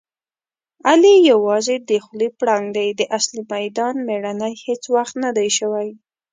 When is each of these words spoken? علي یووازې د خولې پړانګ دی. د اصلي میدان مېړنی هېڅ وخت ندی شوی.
علي 0.89 1.15
یووازې 1.31 1.75
د 1.89 1.91
خولې 2.03 2.29
پړانګ 2.39 2.65
دی. 2.77 2.87
د 2.99 3.01
اصلي 3.17 3.41
میدان 3.53 3.95
مېړنی 4.07 4.53
هېڅ 4.65 4.83
وخت 4.95 5.13
ندی 5.23 5.49
شوی. 5.57 5.87